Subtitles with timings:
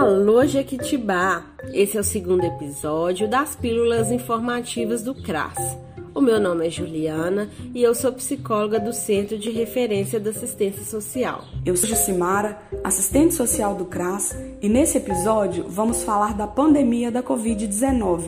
[0.00, 1.44] Alô, Jequitibá!
[1.74, 5.76] Esse é o segundo episódio das Pílulas Informativas do CRAS.
[6.14, 10.84] O meu nome é Juliana e eu sou psicóloga do Centro de Referência da Assistência
[10.84, 11.44] Social.
[11.66, 17.22] Eu sou Jucimara, assistente social do CRAS, e nesse episódio vamos falar da pandemia da
[17.22, 18.24] Covid-19.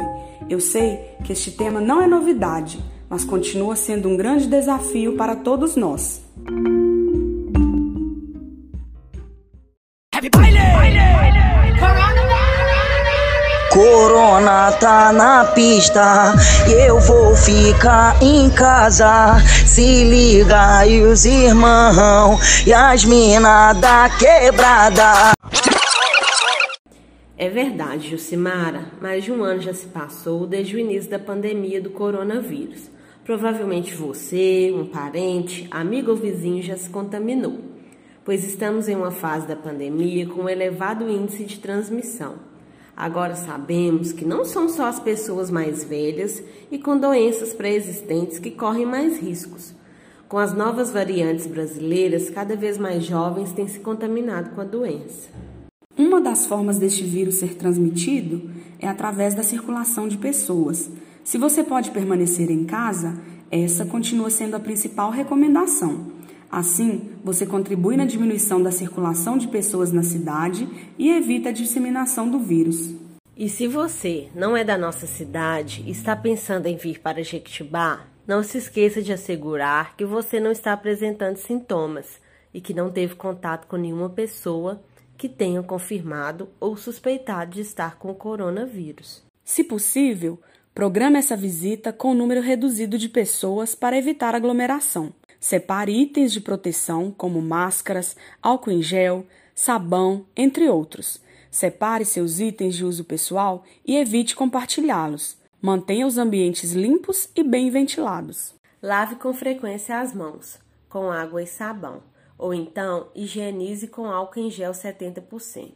[0.50, 5.34] Eu sei que este tema não é novidade, mas continua sendo um grande desafio para
[5.34, 6.22] todos nós.
[13.72, 16.34] Corona tá na pista,
[16.70, 19.40] eu vou ficar em casa.
[19.66, 25.32] Se liga aí os irmãos e as minas da quebrada.
[27.38, 28.88] É verdade, Jucimara.
[29.00, 32.90] Mais de um ano já se passou desde o início da pandemia do coronavírus.
[33.24, 37.58] Provavelmente você, um parente, amigo ou vizinho já se contaminou,
[38.22, 42.51] pois estamos em uma fase da pandemia com um elevado índice de transmissão.
[42.96, 48.50] Agora sabemos que não são só as pessoas mais velhas e com doenças pré-existentes que
[48.50, 49.74] correm mais riscos.
[50.28, 55.28] Com as novas variantes brasileiras, cada vez mais jovens têm se contaminado com a doença.
[55.96, 60.90] Uma das formas deste vírus ser transmitido é através da circulação de pessoas.
[61.22, 63.14] Se você pode permanecer em casa,
[63.50, 66.06] essa continua sendo a principal recomendação.
[66.52, 72.30] Assim, você contribui na diminuição da circulação de pessoas na cidade e evita a disseminação
[72.30, 72.94] do vírus.
[73.34, 78.04] E se você não é da nossa cidade e está pensando em vir para Jequitibá,
[78.26, 82.20] não se esqueça de assegurar que você não está apresentando sintomas
[82.52, 84.82] e que não teve contato com nenhuma pessoa
[85.16, 89.22] que tenha confirmado ou suspeitado de estar com o coronavírus.
[89.42, 90.38] Se possível,
[90.74, 95.14] programe essa visita com um número reduzido de pessoas para evitar aglomeração.
[95.42, 101.20] Separe itens de proteção como máscaras, álcool em gel, sabão, entre outros.
[101.50, 105.36] Separe seus itens de uso pessoal e evite compartilhá-los.
[105.60, 108.54] Mantenha os ambientes limpos e bem ventilados.
[108.80, 112.04] Lave com frequência as mãos, com água e sabão,
[112.38, 115.72] ou então higienize com álcool em gel 70%.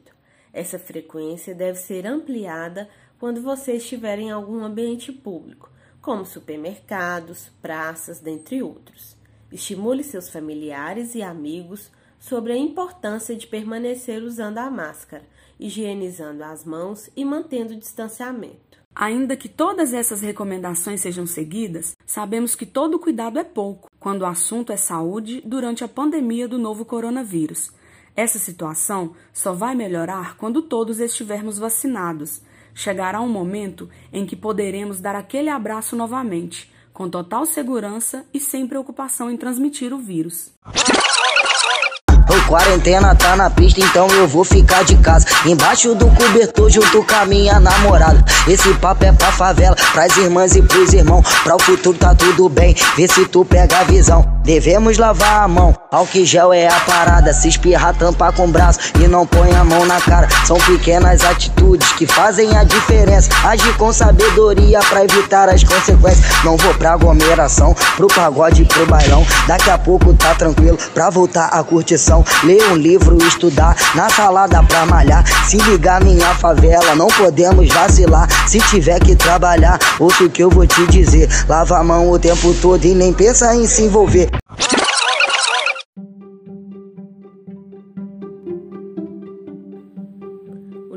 [0.53, 2.89] Essa frequência deve ser ampliada
[3.19, 5.69] quando você estiver em algum ambiente público,
[6.01, 9.16] como supermercados, praças, dentre outros.
[9.51, 15.25] Estimule seus familiares e amigos sobre a importância de permanecer usando a máscara,
[15.59, 18.79] higienizando as mãos e mantendo o distanciamento.
[18.95, 24.27] Ainda que todas essas recomendações sejam seguidas, sabemos que todo cuidado é pouco quando o
[24.27, 27.71] assunto é saúde durante a pandemia do novo coronavírus.
[28.17, 32.41] Essa situação só vai melhorar quando todos estivermos vacinados.
[32.75, 38.67] Chegará um momento em que poderemos dar aquele abraço novamente, com total segurança e sem
[38.67, 40.51] preocupação em transmitir o vírus.
[42.47, 45.27] Quarentena tá na pista, então eu vou ficar de casa.
[45.45, 48.25] Embaixo do cobertor, junto com a minha namorada.
[48.47, 51.27] Esse papo é pra favela, pras irmãs e pros irmãos.
[51.43, 54.25] Pra o futuro tá tudo bem, vê se tu pega a visão.
[54.45, 57.33] Devemos lavar a mão, álcool gel é a parada.
[57.33, 60.29] Se espirrar, tampar com o braço e não põe a mão na cara.
[60.47, 63.29] São pequenas atitudes que fazem a diferença.
[63.45, 66.45] Agir com sabedoria pra evitar as consequências.
[66.45, 69.27] Não vou pra aglomeração, pro pagode pro bailão.
[69.49, 72.25] Daqui a pouco tá tranquilo pra voltar a curtição.
[72.45, 75.27] Ler um livro, estudar, na salada pra malhar.
[75.49, 78.29] Se ligar minha favela, não podemos vacilar.
[78.47, 81.29] Se tiver que trabalhar, ouça o que eu vou te dizer.
[81.49, 84.31] Lava a mão o tempo todo e nem pensa em se envolver.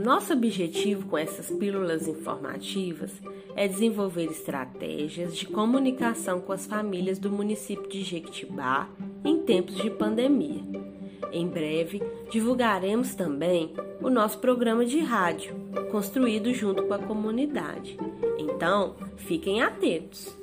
[0.03, 3.11] Nosso objetivo com essas pílulas informativas
[3.55, 8.89] é desenvolver estratégias de comunicação com as famílias do município de Jequitibá
[9.23, 10.88] em tempos de pandemia.
[11.31, 15.55] Em breve, divulgaremos também o nosso programa de rádio,
[15.91, 17.97] construído junto com a comunidade.
[18.37, 20.37] Então, fiquem atentos!